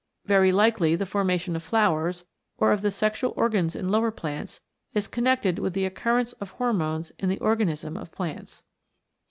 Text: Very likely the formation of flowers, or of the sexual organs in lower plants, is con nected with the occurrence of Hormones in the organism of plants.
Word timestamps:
Very 0.25 0.51
likely 0.51 0.95
the 0.95 1.05
formation 1.05 1.55
of 1.55 1.61
flowers, 1.61 2.25
or 2.57 2.71
of 2.71 2.81
the 2.81 2.89
sexual 2.89 3.35
organs 3.37 3.75
in 3.75 3.89
lower 3.89 4.09
plants, 4.09 4.59
is 4.95 5.07
con 5.07 5.25
nected 5.25 5.59
with 5.59 5.73
the 5.73 5.85
occurrence 5.85 6.33
of 6.41 6.49
Hormones 6.53 7.11
in 7.19 7.29
the 7.29 7.37
organism 7.37 7.95
of 7.95 8.11
plants. 8.11 8.63